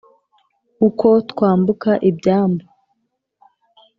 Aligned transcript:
uko 0.87 1.07
twambuka 1.29 1.91
ibyambu, 2.09 2.65